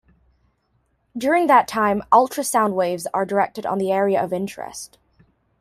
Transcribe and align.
During 1.15 1.45
that 1.45 1.67
time, 1.67 2.01
ultrasound 2.11 2.73
waves 2.73 3.05
are 3.13 3.23
directed 3.23 3.67
on 3.67 3.77
the 3.77 3.91
area 3.91 4.19
of 4.19 4.33
interest. 4.33 4.97